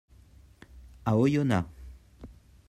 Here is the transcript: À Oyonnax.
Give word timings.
À 1.05 1.13
Oyonnax. 1.15 1.67